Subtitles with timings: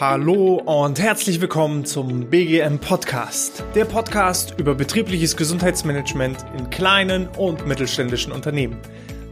[0.00, 7.68] Hallo und herzlich willkommen zum BGM Podcast, der Podcast über betriebliches Gesundheitsmanagement in kleinen und
[7.68, 8.78] mittelständischen Unternehmen.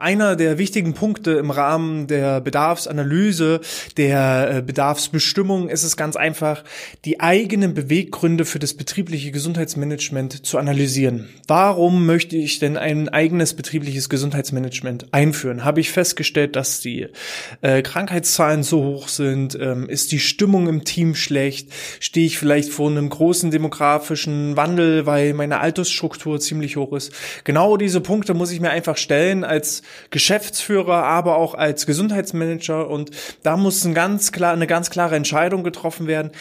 [0.00, 3.60] Einer der wichtigen Punkte im Rahmen der Bedarfsanalyse,
[3.96, 6.62] der äh, Bedarfsbestimmung ist es ganz einfach,
[7.04, 11.28] die eigenen Beweggründe für das betriebliche Gesundheitsmanagement zu analysieren.
[11.48, 15.64] Warum möchte ich denn ein eigenes betriebliches Gesundheitsmanagement einführen?
[15.64, 17.08] Habe ich festgestellt, dass die
[17.62, 19.58] äh, Krankheitszahlen so hoch sind?
[19.60, 21.72] Ähm, ist die Stimmung im Team schlecht?
[21.98, 27.12] Stehe ich vielleicht vor einem großen demografischen Wandel, weil meine Altersstruktur ziemlich hoch ist?
[27.42, 33.10] Genau diese Punkte muss ich mir einfach stellen als Geschäftsführer, aber auch als Gesundheitsmanager und
[33.42, 36.32] da muss ein ganz klar, eine ganz klare Entscheidung getroffen werden.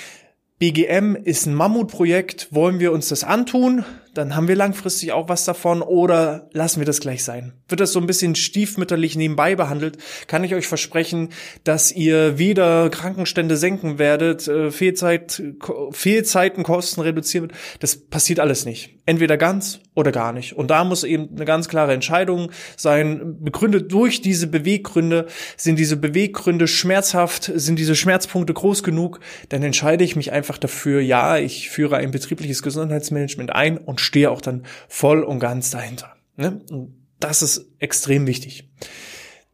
[0.59, 2.48] BGM ist ein Mammutprojekt.
[2.52, 3.86] Wollen wir uns das antun?
[4.18, 7.54] Dann haben wir langfristig auch was davon oder lassen wir das gleich sein.
[7.68, 11.30] Wird das so ein bisschen stiefmütterlich nebenbei behandelt, kann ich euch versprechen,
[11.64, 15.44] dass ihr weder Krankenstände senken werdet, äh, Fehlzeit,
[15.92, 17.60] Fehlzeitenkosten reduzieren wird.
[17.80, 18.95] Das passiert alles nicht.
[19.06, 20.54] Entweder ganz oder gar nicht.
[20.54, 25.28] Und da muss eben eine ganz klare Entscheidung sein, begründet durch diese Beweggründe.
[25.56, 27.52] Sind diese Beweggründe schmerzhaft?
[27.56, 29.20] Sind diese Schmerzpunkte groß genug?
[29.50, 34.31] Dann entscheide ich mich einfach dafür, ja, ich führe ein betriebliches Gesundheitsmanagement ein und stehe
[34.31, 36.16] auch dann voll und ganz dahinter.
[36.36, 36.61] Ne?
[36.72, 38.69] Und das ist extrem wichtig.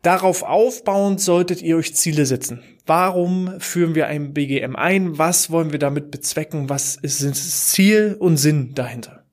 [0.01, 2.61] Darauf aufbauend solltet ihr euch Ziele setzen.
[2.85, 5.17] Warum führen wir ein BGM ein?
[5.17, 6.69] Was wollen wir damit bezwecken?
[6.69, 9.25] Was ist das Ziel und Sinn dahinter?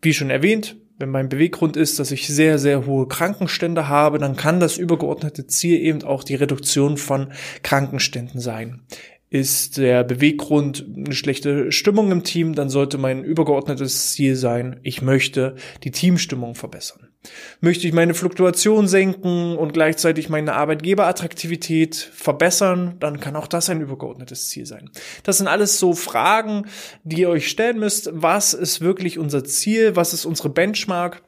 [0.00, 4.36] Wie schon erwähnt, wenn mein Beweggrund ist, dass ich sehr, sehr hohe Krankenstände habe, dann
[4.36, 7.32] kann das übergeordnete Ziel eben auch die Reduktion von
[7.62, 8.82] Krankenständen sein
[9.30, 15.02] ist der Beweggrund eine schlechte Stimmung im Team, dann sollte mein übergeordnetes Ziel sein, ich
[15.02, 15.54] möchte
[15.84, 17.06] die Teamstimmung verbessern.
[17.60, 23.80] Möchte ich meine Fluktuation senken und gleichzeitig meine Arbeitgeberattraktivität verbessern, dann kann auch das ein
[23.80, 24.90] übergeordnetes Ziel sein.
[25.22, 26.66] Das sind alles so Fragen,
[27.04, 28.10] die ihr euch stellen müsst.
[28.12, 29.94] Was ist wirklich unser Ziel?
[29.94, 31.22] Was ist unsere Benchmark?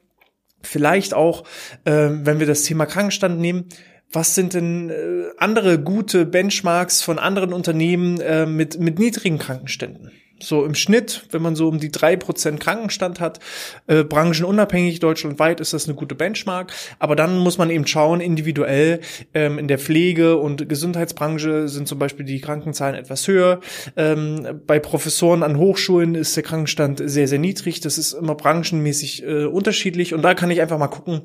[0.61, 1.43] Vielleicht auch,
[1.85, 3.69] äh, wenn wir das Thema Krankenstand nehmen,
[4.13, 4.93] was sind denn äh,
[5.37, 10.11] andere gute Benchmarks von anderen Unternehmen äh, mit, mit niedrigen Krankenständen?
[10.43, 13.39] So im Schnitt, wenn man so um die drei Prozent Krankenstand hat,
[13.87, 16.73] äh, branchenunabhängig, deutschlandweit ist das eine gute Benchmark.
[16.99, 18.99] Aber dann muss man eben schauen, individuell
[19.33, 23.61] ähm, in der Pflege- und Gesundheitsbranche sind zum Beispiel die Krankenzahlen etwas höher.
[23.95, 27.79] Ähm, bei Professoren an Hochschulen ist der Krankenstand sehr, sehr niedrig.
[27.79, 30.13] Das ist immer branchenmäßig äh, unterschiedlich.
[30.13, 31.21] Und da kann ich einfach mal gucken,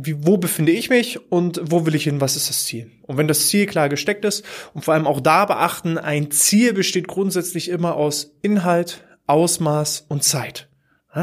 [0.00, 2.90] wie, wo befinde ich mich und wo will ich hin, was ist das Ziel?
[3.02, 4.44] Und wenn das Ziel klar gesteckt ist
[4.74, 10.22] und vor allem auch da beachten, ein Ziel besteht grundsätzlich immer aus Inhalt, Ausmaß und
[10.22, 10.68] Zeit.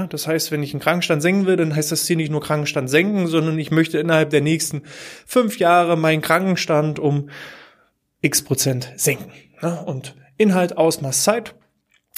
[0.10, 2.90] Das heißt, wenn ich einen Krankenstand senken will, dann heißt das Ziel nicht nur Krankenstand
[2.90, 4.82] senken, sondern ich möchte innerhalb der nächsten
[5.26, 7.30] fünf Jahre meinen Krankenstand um
[8.22, 9.32] x Prozent senken.
[9.86, 11.56] Und Inhalt, Ausmaß, Zeit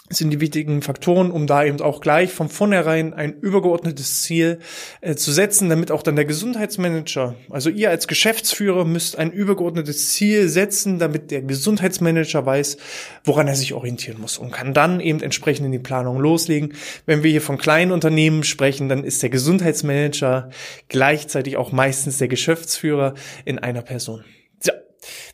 [0.09, 4.59] sind die wichtigen Faktoren, um da eben auch gleich von vornherein ein übergeordnetes Ziel
[5.01, 10.09] äh, zu setzen, damit auch dann der Gesundheitsmanager, also ihr als Geschäftsführer müsst ein übergeordnetes
[10.09, 12.78] Ziel setzen, damit der Gesundheitsmanager weiß,
[13.25, 16.74] woran er sich orientieren muss und kann dann eben entsprechend in die Planung loslegen.
[17.06, 20.50] Wenn wir hier von kleinen Unternehmen sprechen, dann ist der Gesundheitsmanager
[20.88, 23.13] gleichzeitig auch meistens der Geschäftsführer
[23.44, 24.24] in einer Person.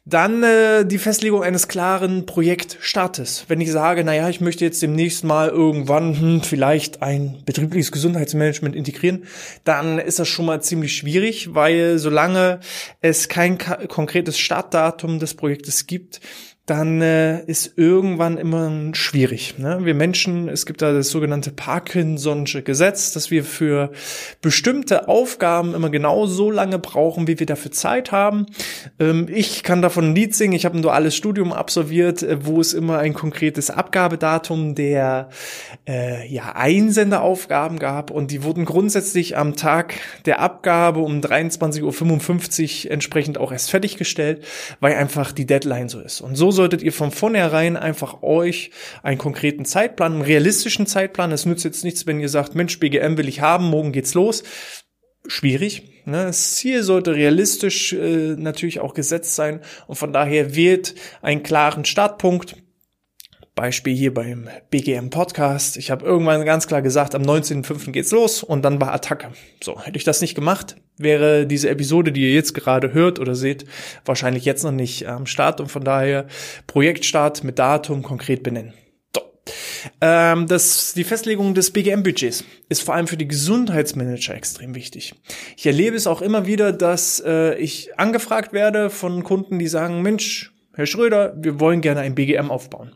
[0.05, 3.45] Dann äh, die Festlegung eines klaren Projektstartes.
[3.47, 8.75] Wenn ich sage, naja, ich möchte jetzt demnächst mal irgendwann hm, vielleicht ein betriebliches Gesundheitsmanagement
[8.75, 9.23] integrieren,
[9.63, 12.59] dann ist das schon mal ziemlich schwierig, weil solange
[13.01, 16.19] es kein konkretes Startdatum des Projektes gibt,
[16.65, 19.55] dann äh, ist irgendwann immer schwierig.
[19.57, 19.79] Ne?
[19.83, 23.91] Wir Menschen, es gibt da das sogenannte Parkinson'sche Gesetz, dass wir für
[24.41, 28.45] bestimmte Aufgaben immer genau so lange brauchen, wie wir dafür Zeit haben.
[28.97, 30.53] Ähm, ich kann davon ein Lied singen.
[30.53, 35.27] Ich habe ein duales Studium absolviert, äh, wo es immer ein konkretes Abgabedatum der
[35.85, 39.95] äh, ja, Einsenderaufgaben gab und die wurden grundsätzlich am Tag
[40.25, 44.45] der Abgabe um 23.55 Uhr entsprechend auch erst fertiggestellt,
[44.79, 46.21] weil einfach die Deadline so ist.
[46.21, 48.71] Und so solltet ihr von vornherein einfach euch
[49.03, 51.33] einen konkreten Zeitplan, einen realistischen Zeitplan.
[51.33, 54.43] Es nützt jetzt nichts, wenn ihr sagt, Mensch, BGM will ich haben, morgen geht's los
[55.27, 56.03] schwierig.
[56.05, 56.25] Ne?
[56.25, 61.85] Das Ziel sollte realistisch äh, natürlich auch gesetzt sein und von daher wählt einen klaren
[61.85, 62.55] Startpunkt.
[63.55, 65.77] Beispiel hier beim BGM Podcast.
[65.77, 67.91] Ich habe irgendwann ganz klar gesagt, am 19.05.
[67.91, 69.31] geht's los und dann war Attacke.
[69.63, 73.35] So, hätte ich das nicht gemacht, wäre diese Episode, die ihr jetzt gerade hört oder
[73.35, 73.65] seht,
[74.05, 76.25] wahrscheinlich jetzt noch nicht am Start und von daher
[76.65, 78.73] Projektstart mit Datum konkret benennen.
[80.01, 85.13] Ähm, das, die Festlegung des BGM-Budgets ist vor allem für die Gesundheitsmanager extrem wichtig.
[85.57, 90.01] Ich erlebe es auch immer wieder, dass äh, ich angefragt werde von Kunden, die sagen,
[90.01, 92.93] Mensch, Herr Schröder, wir wollen gerne ein BGM aufbauen.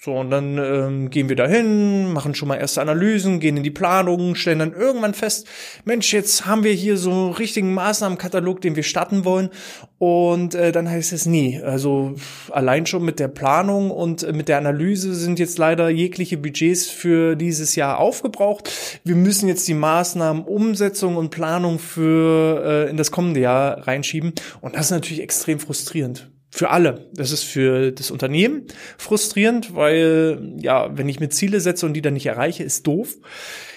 [0.00, 3.70] So, und dann ähm, gehen wir dahin, machen schon mal erste Analysen, gehen in die
[3.70, 5.46] Planung, stellen dann irgendwann fest,
[5.84, 9.50] Mensch, jetzt haben wir hier so einen richtigen Maßnahmenkatalog, den wir starten wollen.
[9.98, 11.60] Und äh, dann heißt es nie.
[11.60, 12.14] Also
[12.50, 16.86] allein schon mit der Planung und äh, mit der Analyse sind jetzt leider jegliche Budgets
[16.86, 18.72] für dieses Jahr aufgebraucht.
[19.04, 24.32] Wir müssen jetzt die Maßnahmen, Umsetzung und Planung für äh, in das kommende Jahr reinschieben.
[24.62, 27.08] Und das ist natürlich extrem frustrierend für alle.
[27.12, 28.66] Das ist für das Unternehmen
[28.96, 33.16] frustrierend, weil ja, wenn ich mir Ziele setze und die dann nicht erreiche, ist doof.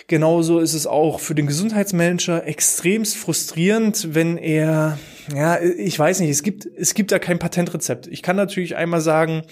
[0.07, 4.99] Genauso ist es auch für den Gesundheitsmanager extremst frustrierend, wenn er,
[5.33, 8.07] ja, ich weiß nicht, es gibt, es gibt da kein Patentrezept.
[8.07, 9.43] Ich kann natürlich einmal sagen,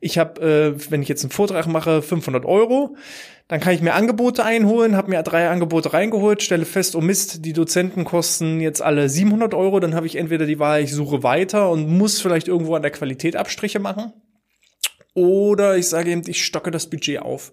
[0.00, 2.96] ich habe, äh, wenn ich jetzt einen Vortrag mache, 500 Euro.
[3.46, 7.44] Dann kann ich mir Angebote einholen, habe mir drei Angebote reingeholt, stelle fest, oh Mist,
[7.44, 9.80] die Dozenten kosten jetzt alle 700 Euro.
[9.80, 12.90] Dann habe ich entweder die Wahl, ich suche weiter und muss vielleicht irgendwo an der
[12.90, 14.12] Qualität Abstriche machen.
[15.14, 17.52] Oder ich sage eben, ich stocke das Budget auf.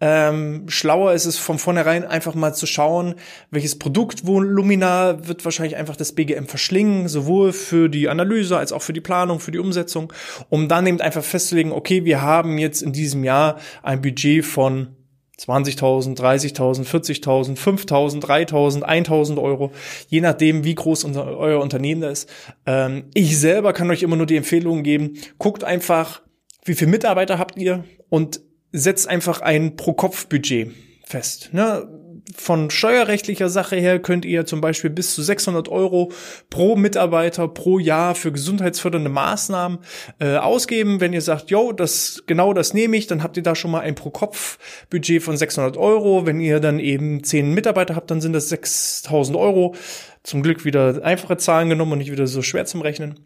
[0.00, 3.16] Ähm, schlauer ist es von vornherein einfach mal zu schauen,
[3.50, 8.92] welches Produktvolumina wird wahrscheinlich einfach das BGM verschlingen, sowohl für die Analyse als auch für
[8.92, 10.12] die Planung, für die Umsetzung,
[10.48, 14.94] um dann eben einfach festzulegen, okay, wir haben jetzt in diesem Jahr ein Budget von
[15.40, 19.72] 20.000, 30.000, 40.000, 5.000, 3.000, 1.000 Euro,
[20.06, 22.28] je nachdem, wie groß unser, euer Unternehmen ist.
[22.64, 26.22] Ähm, ich selber kann euch immer nur die Empfehlungen geben, guckt einfach,
[26.64, 28.40] wie viele Mitarbeiter habt ihr und
[28.72, 30.70] setzt einfach ein Pro-Kopf-Budget
[31.04, 31.50] fest.
[31.52, 31.88] Ne?
[32.34, 36.12] von steuerrechtlicher Sache her könnt ihr zum Beispiel bis zu 600 Euro
[36.50, 39.78] pro Mitarbeiter pro Jahr für gesundheitsfördernde Maßnahmen
[40.20, 41.00] äh, ausgeben.
[41.00, 43.80] Wenn ihr sagt, yo, das genau das nehme ich, dann habt ihr da schon mal
[43.80, 44.58] ein pro Kopf
[44.90, 46.26] Budget von 600 Euro.
[46.26, 49.74] Wenn ihr dann eben 10 Mitarbeiter habt, dann sind das 6000 Euro.
[50.22, 53.18] Zum Glück wieder einfache Zahlen genommen und nicht wieder so schwer zum Rechnen.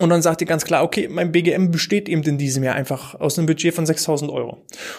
[0.00, 3.20] Und dann sagt ihr ganz klar, okay, mein BGM besteht eben in diesem Jahr einfach
[3.20, 4.56] aus einem Budget von 6000 Euro.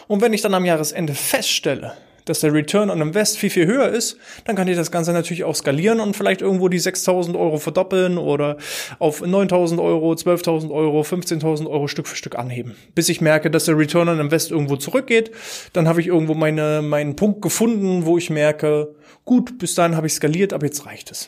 [0.08, 1.94] Und wenn ich dann am Jahresende feststelle,
[2.26, 5.44] dass der Return on Invest viel, viel höher ist, dann kann ich das Ganze natürlich
[5.44, 8.58] auch skalieren und vielleicht irgendwo die 6.000 Euro verdoppeln oder
[9.00, 12.76] auf 9.000 Euro, 12.000 Euro, 15.000 Euro Stück für Stück anheben.
[12.94, 15.32] Bis ich merke, dass der Return on Invest irgendwo zurückgeht,
[15.74, 18.94] dann habe ich irgendwo meine, meinen Punkt gefunden, wo ich merke,
[19.26, 21.28] gut, bis dahin habe ich skaliert, aber jetzt reicht es.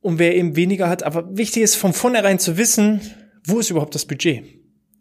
[0.00, 3.00] Und wer eben weniger hat, aber wichtig ist von vornherein zu wissen,
[3.44, 4.44] wo ist überhaupt das Budget?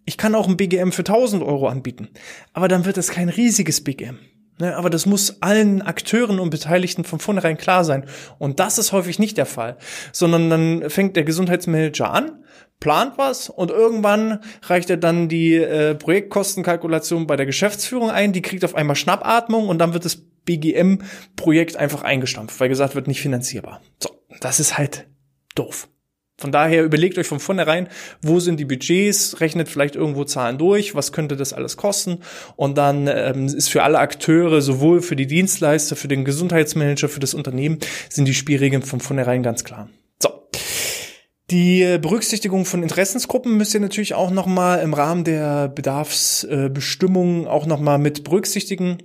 [0.06, 2.10] Ich kann auch ein BGM für 1000 Euro anbieten,
[2.54, 4.18] aber dann wird es kein riesiges BGM.
[4.62, 8.06] Ne, aber das muss allen Akteuren und Beteiligten von vornherein klar sein.
[8.40, 9.78] Und das ist häufig nicht der Fall,
[10.12, 12.44] sondern dann fängt der Gesundheitsmanager an,
[12.81, 18.42] plant was und irgendwann reicht er dann die äh, Projektkostenkalkulation bei der Geschäftsführung ein, die
[18.42, 23.21] kriegt auf einmal Schnappatmung und dann wird das BGM-Projekt einfach eingestampft, weil gesagt wird, nicht
[23.21, 23.81] finanzierbar.
[24.01, 24.09] So,
[24.39, 25.07] das ist halt
[25.56, 25.89] doof.
[26.39, 27.89] Von daher überlegt euch von vornherein,
[28.21, 32.19] wo sind die Budgets, rechnet vielleicht irgendwo Zahlen durch, was könnte das alles kosten
[32.55, 37.19] und dann ähm, ist für alle Akteure, sowohl für die Dienstleister, für den Gesundheitsmanager, für
[37.19, 37.79] das Unternehmen,
[38.10, 39.89] sind die Spielregeln von vornherein ganz klar.
[40.24, 40.29] So.
[41.51, 47.98] Die Berücksichtigung von Interessensgruppen müsst ihr natürlich auch nochmal im Rahmen der Bedarfsbestimmung auch nochmal
[47.98, 49.00] mit berücksichtigen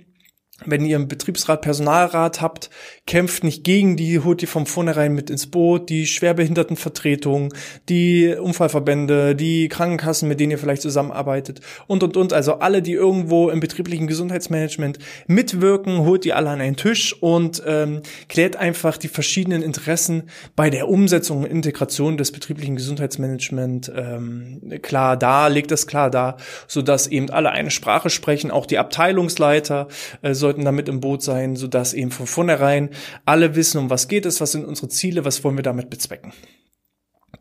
[0.63, 2.69] wenn ihr einen Betriebsrat, Personalrat habt,
[3.05, 7.53] kämpft nicht gegen die, holt die vom vornherein mit ins Boot, die Schwerbehindertenvertretung,
[7.89, 12.31] die Unfallverbände, die Krankenkassen, mit denen ihr vielleicht zusammenarbeitet und, und, und.
[12.31, 14.97] Also alle, die irgendwo im betrieblichen Gesundheitsmanagement
[15.27, 20.23] mitwirken, holt die alle an einen Tisch und ähm, klärt einfach die verschiedenen Interessen
[20.55, 26.37] bei der Umsetzung und Integration des betrieblichen Gesundheitsmanagement ähm, klar da, legt das klar da,
[26.67, 29.89] sodass eben alle eine Sprache sprechen, auch die Abteilungsleiter,
[30.21, 32.91] äh, sollten damit im Boot sein, sodass eben von vornherein
[33.25, 36.33] alle wissen, um was geht es, was sind unsere Ziele, was wollen wir damit bezwecken.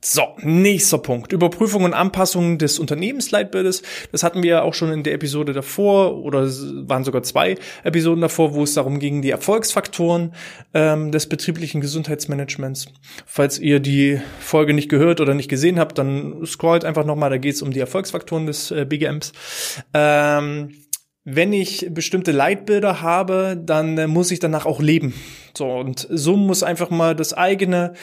[0.01, 1.33] So, nächster Punkt.
[1.33, 3.83] Überprüfung und Anpassung des Unternehmensleitbildes.
[4.11, 6.47] Das hatten wir ja auch schon in der Episode davor oder
[6.89, 10.33] waren sogar zwei Episoden davor, wo es darum ging, die Erfolgsfaktoren
[10.73, 12.87] ähm, des betrieblichen Gesundheitsmanagements.
[13.27, 17.37] Falls ihr die Folge nicht gehört oder nicht gesehen habt, dann scrollt einfach nochmal, da
[17.37, 19.33] geht es um die Erfolgsfaktoren des äh, BGMs.
[19.93, 20.71] Ähm,
[21.25, 25.15] wenn ich bestimmte Leitbilder habe, dann äh, muss ich danach auch leben.
[25.57, 27.95] So, und so muss einfach mal das eigene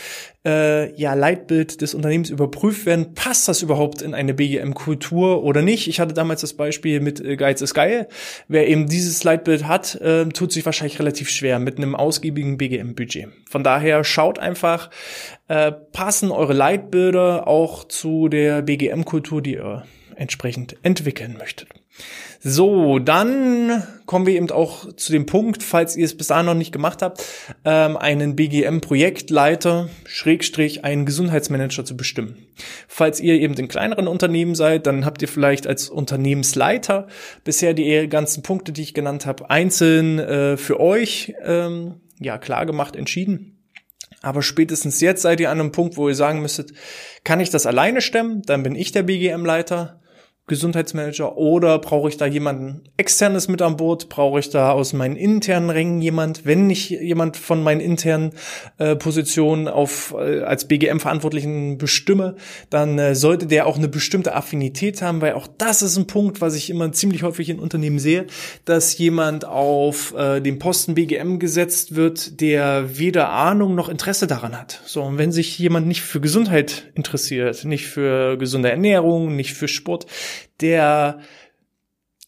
[0.43, 3.13] äh, ja, Leitbild des Unternehmens überprüft werden.
[3.13, 5.87] Passt das überhaupt in eine BGM-Kultur oder nicht?
[5.87, 8.07] Ich hatte damals das Beispiel mit äh, Geiz ist geil.
[8.47, 13.27] Wer eben dieses Leitbild hat, äh, tut sich wahrscheinlich relativ schwer mit einem ausgiebigen BGM-Budget.
[13.47, 14.89] Von daher schaut einfach,
[15.47, 19.85] äh, passen eure Leitbilder auch zu der BGM-Kultur, die ihr
[20.15, 21.80] entsprechend entwickeln möchtet.
[22.43, 26.55] So, dann kommen wir eben auch zu dem Punkt, falls ihr es bis dahin noch
[26.55, 27.23] nicht gemacht habt,
[27.65, 32.47] ähm, einen BGM-Projektleiter, Schrägstrich, einen Gesundheitsmanager zu bestimmen.
[32.87, 37.07] Falls ihr eben in kleineren Unternehmen seid, dann habt ihr vielleicht als Unternehmensleiter
[37.43, 42.65] bisher die ganzen Punkte, die ich genannt habe, einzeln äh, für euch ähm, ja klar
[42.65, 43.59] gemacht, entschieden.
[44.23, 46.73] Aber spätestens jetzt seid ihr an einem Punkt, wo ihr sagen müsstet,
[47.23, 48.41] kann ich das alleine stemmen?
[48.43, 50.00] Dann bin ich der BGM-Leiter.
[50.51, 54.09] Gesundheitsmanager oder brauche ich da jemanden externes mit an Bord?
[54.09, 56.45] Brauche ich da aus meinen internen Rängen jemand?
[56.45, 58.33] Wenn ich jemand von meinen internen
[58.77, 62.35] äh, Positionen auf äh, als BGM Verantwortlichen bestimme,
[62.69, 66.41] dann äh, sollte der auch eine bestimmte Affinität haben, weil auch das ist ein Punkt,
[66.41, 68.27] was ich immer ziemlich häufig in Unternehmen sehe,
[68.65, 74.59] dass jemand auf äh, den Posten BGM gesetzt wird, der weder Ahnung noch Interesse daran
[74.59, 74.81] hat.
[74.85, 79.69] So und wenn sich jemand nicht für Gesundheit interessiert, nicht für gesunde Ernährung, nicht für
[79.69, 80.07] Sport,
[80.59, 81.21] der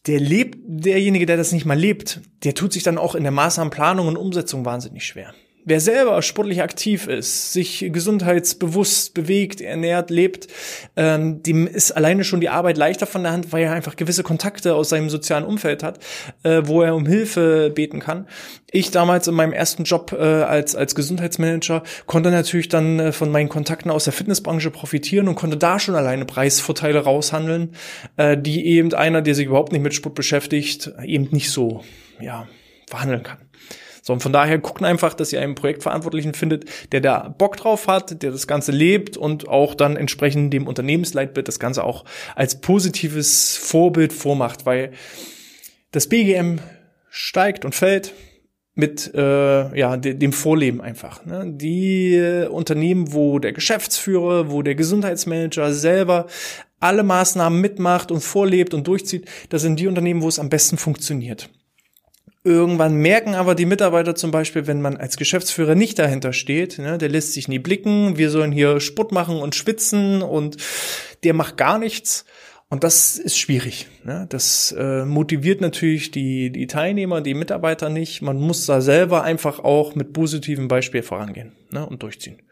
[0.06, 3.32] der lebt, derjenige, der das nicht mal lebt, der tut sich dann auch in der
[3.32, 5.34] Maßnahmenplanung und Umsetzung wahnsinnig schwer.
[5.66, 10.48] Wer selber sportlich aktiv ist, sich gesundheitsbewusst bewegt, ernährt, lebt,
[10.94, 14.22] ähm, dem ist alleine schon die Arbeit leichter von der Hand, weil er einfach gewisse
[14.22, 16.00] Kontakte aus seinem sozialen Umfeld hat,
[16.42, 18.26] äh, wo er um Hilfe beten kann.
[18.70, 23.30] Ich damals in meinem ersten Job äh, als, als Gesundheitsmanager konnte natürlich dann äh, von
[23.30, 27.74] meinen Kontakten aus der Fitnessbranche profitieren und konnte da schon alleine Preisvorteile raushandeln,
[28.18, 31.82] äh, die eben einer, der sich überhaupt nicht mit Sport beschäftigt, eben nicht so,
[32.20, 32.46] ja,
[32.86, 33.38] verhandeln kann.
[34.06, 37.88] So, und von daher gucken einfach, dass ihr einen Projektverantwortlichen findet, der da Bock drauf
[37.88, 42.04] hat, der das Ganze lebt und auch dann entsprechend dem Unternehmensleitbild das Ganze auch
[42.36, 44.92] als positives Vorbild vormacht, weil
[45.90, 46.58] das BGM
[47.08, 48.12] steigt und fällt
[48.74, 51.24] mit äh, ja de dem Vorleben einfach.
[51.24, 51.44] Ne?
[51.54, 56.26] Die äh, Unternehmen, wo der Geschäftsführer, wo der Gesundheitsmanager selber
[56.78, 60.76] alle Maßnahmen mitmacht und vorlebt und durchzieht, das sind die Unternehmen, wo es am besten
[60.76, 61.48] funktioniert.
[62.46, 66.98] Irgendwann merken aber die Mitarbeiter zum Beispiel, wenn man als Geschäftsführer nicht dahinter steht, ne,
[66.98, 70.58] der lässt sich nie blicken, wir sollen hier Sport machen und schwitzen und
[71.24, 72.26] der macht gar nichts.
[72.68, 73.86] Und das ist schwierig.
[74.04, 74.26] Ne?
[74.28, 78.20] Das äh, motiviert natürlich die, die Teilnehmer, die Mitarbeiter nicht.
[78.20, 81.86] Man muss da selber einfach auch mit positivem Beispiel vorangehen ne?
[81.86, 82.42] und durchziehen.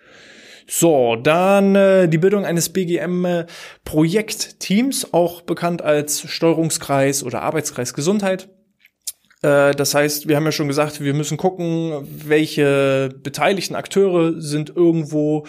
[0.67, 8.49] So, dann äh, die Bildung eines BGM-Projektteams, auch bekannt als Steuerungskreis oder Arbeitskreis Gesundheit.
[9.43, 14.75] Äh, das heißt, wir haben ja schon gesagt, wir müssen gucken, welche beteiligten Akteure sind
[14.75, 15.45] irgendwo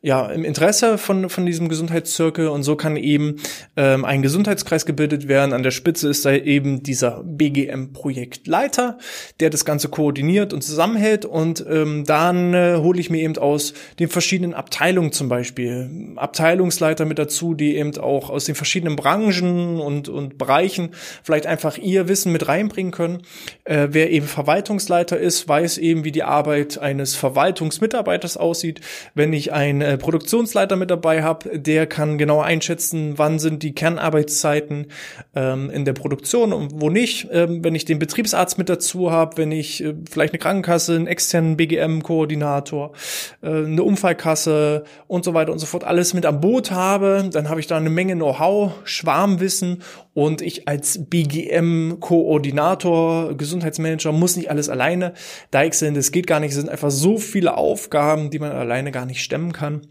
[0.00, 3.36] ja, im Interesse von, von diesem Gesundheitszirkel und so kann eben
[3.76, 5.52] ähm, ein Gesundheitskreis gebildet werden.
[5.52, 8.98] An der Spitze ist da eben dieser BGM-Projektleiter,
[9.40, 13.74] der das Ganze koordiniert und zusammenhält und ähm, dann äh, hole ich mir eben aus
[13.98, 19.80] den verschiedenen Abteilungen zum Beispiel Abteilungsleiter mit dazu, die eben auch aus den verschiedenen Branchen
[19.80, 20.90] und, und Bereichen
[21.24, 23.22] vielleicht einfach ihr Wissen mit reinbringen können.
[23.64, 28.80] Äh, wer eben Verwaltungsleiter ist, weiß eben, wie die Arbeit eines Verwaltungsmitarbeiters aussieht.
[29.14, 33.74] Wenn ich ein äh, Produktionsleiter mit dabei habe, der kann genau einschätzen, wann sind die
[33.74, 34.88] Kernarbeitszeiten
[35.34, 37.28] ähm, in der Produktion und wo nicht.
[37.32, 41.06] Ähm, wenn ich den Betriebsarzt mit dazu habe, wenn ich äh, vielleicht eine Krankenkasse, einen
[41.06, 42.92] externen BGM-Koordinator,
[43.40, 47.48] äh, eine Unfallkasse und so weiter und so fort alles mit am Boot habe, dann
[47.48, 49.82] habe ich da eine Menge Know-how, Schwarmwissen
[50.18, 55.14] und ich als BGM-Koordinator, Gesundheitsmanager muss nicht alles alleine
[55.52, 55.94] deichseln.
[55.94, 56.50] Das geht gar nicht.
[56.50, 59.82] Es sind einfach so viele Aufgaben, die man alleine gar nicht stemmen kann.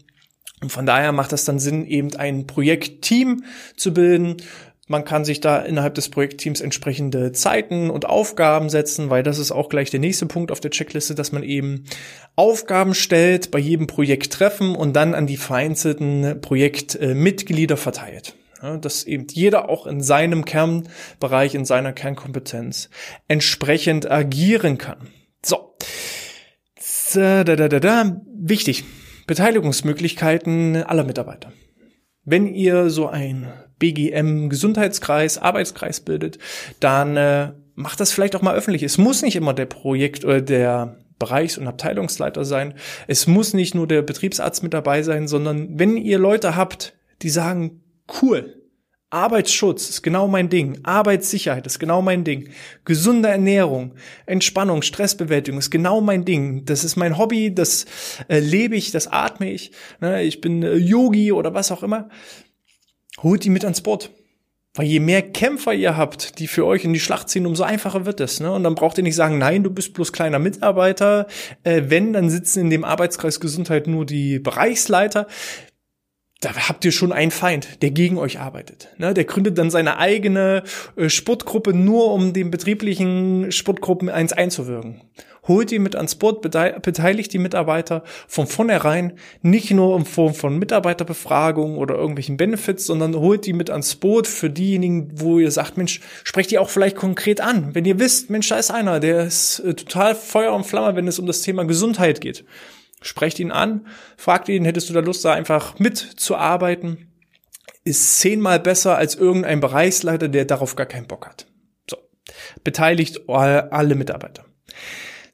[0.60, 3.42] Und von daher macht es dann Sinn, eben ein Projektteam
[3.74, 4.36] zu bilden.
[4.86, 9.50] Man kann sich da innerhalb des Projektteams entsprechende Zeiten und Aufgaben setzen, weil das ist
[9.50, 11.84] auch gleich der nächste Punkt auf der Checkliste, dass man eben
[12.36, 18.34] Aufgaben stellt, bei jedem Projekt treffen und dann an die vereinzelten Projektmitglieder verteilt.
[18.62, 22.90] Ja, dass eben jeder auch in seinem Kernbereich, in seiner Kernkompetenz
[23.28, 25.08] entsprechend agieren kann.
[25.44, 25.76] So.
[27.14, 28.20] Da, da, da, da.
[28.34, 28.84] Wichtig.
[29.26, 31.52] Beteiligungsmöglichkeiten aller Mitarbeiter.
[32.24, 36.38] Wenn ihr so ein BGM Gesundheitskreis, Arbeitskreis bildet,
[36.80, 38.82] dann äh, macht das vielleicht auch mal öffentlich.
[38.82, 42.74] Es muss nicht immer der Projekt oder der Bereichs- und Abteilungsleiter sein.
[43.06, 47.30] Es muss nicht nur der Betriebsarzt mit dabei sein, sondern wenn ihr Leute habt, die
[47.30, 47.82] sagen,
[48.22, 48.58] cool,
[49.10, 50.80] Arbeitsschutz ist genau mein Ding.
[50.82, 52.50] Arbeitssicherheit ist genau mein Ding.
[52.84, 53.94] Gesunde Ernährung,
[54.26, 56.66] Entspannung, Stressbewältigung ist genau mein Ding.
[56.66, 57.86] Das ist mein Hobby, das
[58.28, 59.72] äh, lebe ich, das atme ich.
[60.00, 60.22] Ne?
[60.24, 62.10] Ich bin äh, Yogi oder was auch immer.
[63.22, 64.10] Holt die mit ans Boot.
[64.74, 68.04] Weil je mehr Kämpfer ihr habt, die für euch in die Schlacht ziehen, umso einfacher
[68.04, 68.38] wird es.
[68.38, 68.52] Ne?
[68.52, 71.26] Und dann braucht ihr nicht sagen, nein, du bist bloß kleiner Mitarbeiter.
[71.64, 75.26] Äh, wenn, dann sitzen in dem Arbeitskreis Gesundheit nur die Bereichsleiter
[76.40, 78.88] da habt ihr schon einen Feind, der gegen euch arbeitet.
[78.96, 79.12] Ne?
[79.12, 80.62] Der gründet dann seine eigene
[80.96, 85.00] äh, Sportgruppe nur, um den betrieblichen Sportgruppen eins einzuwirken.
[85.48, 90.58] Holt die mit ans Boot, beteiligt die Mitarbeiter von vornherein, nicht nur in Form von
[90.58, 95.78] Mitarbeiterbefragungen oder irgendwelchen Benefits, sondern holt die mit ans Boot für diejenigen, wo ihr sagt,
[95.78, 97.74] Mensch, sprecht die auch vielleicht konkret an.
[97.74, 101.08] Wenn ihr wisst, Mensch, da ist einer, der ist äh, total Feuer und Flamme, wenn
[101.08, 102.44] es um das Thema Gesundheit geht
[103.00, 103.86] Sprecht ihn an,
[104.16, 107.12] fragt ihn, hättest du da Lust, da einfach mitzuarbeiten?
[107.84, 111.46] Ist zehnmal besser als irgendein Bereichsleiter, der darauf gar keinen Bock hat.
[111.88, 111.96] So.
[112.64, 114.44] Beteiligt alle Mitarbeiter.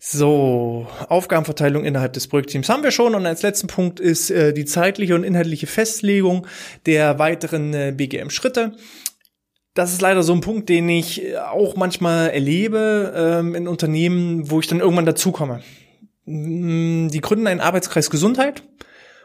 [0.06, 3.14] So, Aufgabenverteilung innerhalb des Projektteams haben wir schon.
[3.14, 6.46] Und als letzten Punkt ist äh, die zeitliche und inhaltliche Festlegung
[6.84, 8.72] der weiteren äh, BGM-Schritte.
[9.72, 14.50] Das ist leider so ein Punkt, den ich äh, auch manchmal erlebe ähm, in Unternehmen,
[14.50, 15.62] wo ich dann irgendwann dazukomme.
[16.26, 18.62] Mm, die gründen einen Arbeitskreis Gesundheit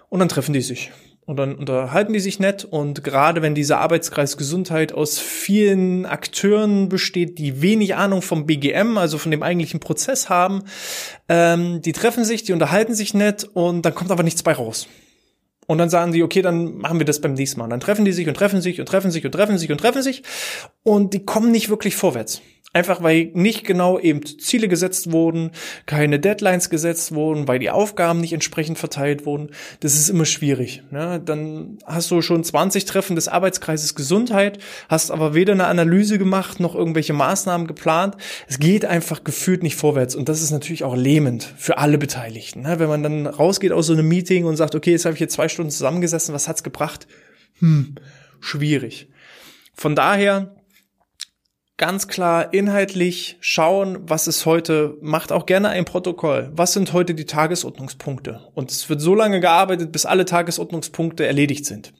[0.09, 0.91] und dann treffen die sich.
[1.25, 2.65] Und dann unterhalten die sich nett.
[2.65, 8.97] Und gerade wenn dieser Arbeitskreis Gesundheit aus vielen Akteuren besteht, die wenig Ahnung vom BGM,
[8.97, 10.63] also von dem eigentlichen Prozess haben,
[11.27, 14.87] ähm, die treffen sich, die unterhalten sich nett und dann kommt aber nichts bei raus.
[15.67, 17.65] Und dann sagen die, okay, dann machen wir das beim nächsten Mal.
[17.65, 19.77] Und dann treffen die sich und treffen sich und treffen sich und treffen sich und
[19.77, 20.23] treffen sich
[20.81, 22.41] und die kommen nicht wirklich vorwärts.
[22.71, 25.51] Einfach weil nicht genau eben Ziele gesetzt wurden,
[25.87, 29.49] keine Deadlines gesetzt wurden, weil die Aufgaben nicht entsprechend verteilt wurden.
[29.79, 30.83] Das ist immer schwierig.
[30.91, 31.19] Ne?
[31.23, 36.59] Dann hast du schon 20 Treffen des Arbeitskreises Gesundheit, hast aber weder eine Analyse gemacht
[36.59, 38.17] noch irgendwelche Maßnahmen geplant.
[38.47, 40.15] Es geht einfach gefühlt nicht vorwärts.
[40.15, 42.61] Und das ist natürlich auch lähmend für alle Beteiligten.
[42.61, 42.77] Ne?
[42.77, 45.29] Wenn man dann rausgeht aus so einem Meeting und sagt, okay, jetzt habe ich hier
[45.29, 47.07] zwei Stunden zusammengesessen, was hat's gebracht?
[47.61, 47.95] Hm,
[48.39, 49.09] schwierig.
[49.73, 50.58] Von daher
[51.79, 56.51] ganz klar inhaltlich schauen, was ist heute, macht auch gerne ein Protokoll.
[56.53, 58.41] Was sind heute die Tagesordnungspunkte?
[58.53, 61.93] Und es wird so lange gearbeitet, bis alle Tagesordnungspunkte erledigt sind.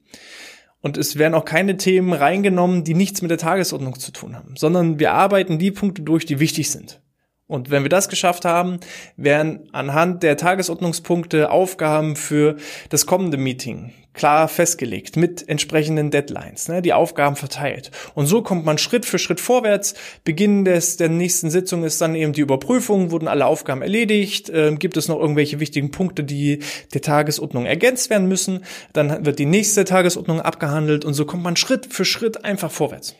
[0.81, 4.55] Und es werden auch keine Themen reingenommen, die nichts mit der Tagesordnung zu tun haben,
[4.57, 7.01] sondern wir arbeiten die Punkte durch, die wichtig sind.
[7.49, 8.79] Und wenn wir das geschafft haben,
[9.17, 12.57] werden anhand der Tagesordnungspunkte Aufgaben für
[12.89, 17.89] das kommende Meeting klar festgelegt mit entsprechenden Deadlines, ne, die Aufgaben verteilt.
[18.13, 19.95] Und so kommt man Schritt für Schritt vorwärts.
[20.23, 24.75] Beginn des, der nächsten Sitzung ist dann eben die Überprüfung, wurden alle Aufgaben erledigt, äh,
[24.75, 26.59] gibt es noch irgendwelche wichtigen Punkte, die
[26.93, 31.55] der Tagesordnung ergänzt werden müssen, dann wird die nächste Tagesordnung abgehandelt und so kommt man
[31.55, 33.15] Schritt für Schritt einfach vorwärts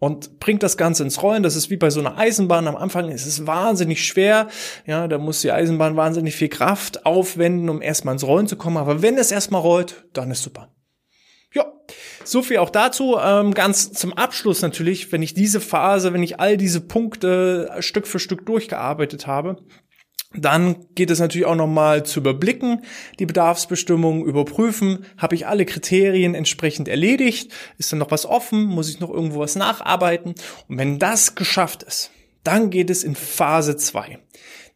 [0.00, 1.44] und bringt das Ganze ins Rollen.
[1.44, 2.66] Das ist wie bei so einer Eisenbahn.
[2.66, 4.48] Am Anfang ist es wahnsinnig schwer.
[4.86, 8.78] Ja, da muss die Eisenbahn wahnsinnig viel Kraft aufwenden, um erstmal ins Rollen zu kommen.
[8.78, 10.72] Aber wenn es erstmal rollt, dann ist super.
[11.52, 11.70] Ja,
[12.24, 13.18] so viel auch dazu.
[13.22, 18.06] Ähm, ganz zum Abschluss natürlich, wenn ich diese Phase, wenn ich all diese Punkte Stück
[18.06, 19.58] für Stück durchgearbeitet habe,
[20.32, 22.82] dann geht es natürlich auch nochmal zu überblicken,
[23.18, 25.04] die Bedarfsbestimmungen überprüfen.
[25.18, 27.52] Habe ich alle Kriterien entsprechend erledigt?
[27.78, 28.64] Ist da noch was offen?
[28.64, 30.34] Muss ich noch irgendwo was nacharbeiten?
[30.68, 32.12] Und wenn das geschafft ist,
[32.44, 34.18] dann geht es in Phase 2.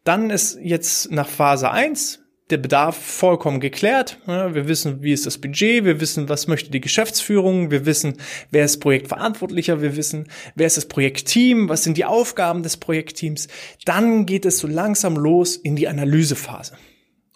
[0.03, 4.19] Dann ist jetzt nach Phase 1 der Bedarf vollkommen geklärt.
[4.25, 8.17] Wir wissen, wie ist das Budget, wir wissen, was möchte die Geschäftsführung, wir wissen,
[8.51, 13.47] wer ist Projektverantwortlicher, wir wissen, wer ist das Projektteam, was sind die Aufgaben des Projektteams.
[13.85, 16.77] Dann geht es so langsam los in die Analysephase.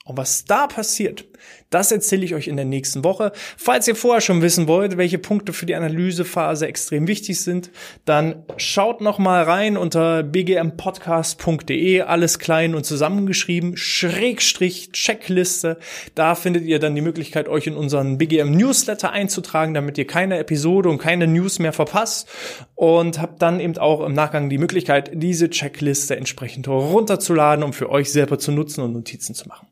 [0.05, 1.25] Und was da passiert,
[1.69, 3.31] das erzähle ich euch in der nächsten Woche.
[3.57, 7.71] Falls ihr vorher schon wissen wollt, welche Punkte für die Analysephase extrem wichtig sind,
[8.05, 15.77] dann schaut noch mal rein unter bgmpodcast.de, alles klein und zusammengeschrieben, Schrägstrich Checkliste.
[16.15, 20.39] Da findet ihr dann die Möglichkeit, euch in unseren BGM Newsletter einzutragen, damit ihr keine
[20.39, 22.27] Episode und keine News mehr verpasst
[22.75, 27.89] und habt dann eben auch im Nachgang die Möglichkeit, diese Checkliste entsprechend runterzuladen, um für
[27.89, 29.67] euch selber zu nutzen und Notizen zu machen.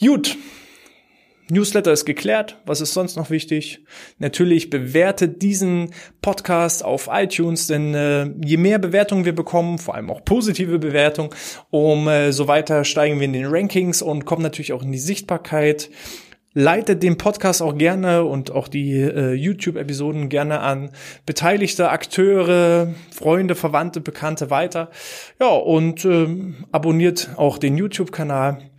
[0.00, 0.36] Gut.
[1.48, 2.60] Newsletter ist geklärt.
[2.66, 3.84] Was ist sonst noch wichtig?
[4.18, 10.10] Natürlich bewertet diesen Podcast auf iTunes, denn äh, je mehr Bewertungen wir bekommen, vor allem
[10.10, 11.30] auch positive Bewertungen,
[11.70, 14.98] um äh, so weiter steigen wir in den Rankings und kommen natürlich auch in die
[14.98, 15.90] Sichtbarkeit.
[16.52, 20.90] Leitet den Podcast auch gerne und auch die äh, YouTube-Episoden gerne an
[21.26, 24.90] beteiligte Akteure, Freunde, Verwandte, Bekannte weiter.
[25.38, 26.26] Ja, und äh,
[26.72, 28.70] abonniert auch den YouTube-Kanal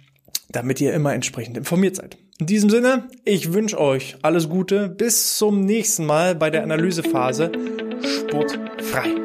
[0.50, 2.18] damit ihr immer entsprechend informiert seid.
[2.40, 4.90] In diesem Sinne, ich wünsche euch alles Gute.
[4.90, 7.52] Bis zum nächsten Mal bei der Analysephase.
[8.04, 9.16] Sportfrei.